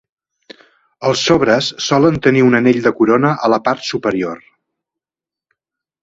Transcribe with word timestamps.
Els 1.09 1.25
sobres 1.25 1.67
solen 1.87 2.17
tenir 2.27 2.41
un 2.45 2.59
anell 2.59 2.79
de 2.85 2.91
corona 3.01 3.33
a 3.47 3.51
la 3.55 3.59
part 3.67 3.85
superior. 3.89 4.41